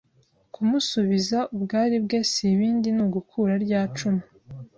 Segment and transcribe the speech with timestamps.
[0.53, 4.23] Kumusubiza ubwari bwe si ibindi ni ugukura rya cumu